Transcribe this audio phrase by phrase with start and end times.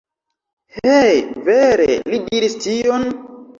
[0.77, 1.19] Hej?
[1.51, 1.87] Vere?
[2.11, 3.09] Li diris tion?